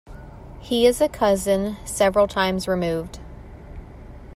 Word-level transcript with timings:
He 0.59 0.87
is 0.87 0.99
a 0.99 1.07
cousin, 1.07 1.77
several 1.85 2.27
times 2.27 2.67
removed. 2.67 3.19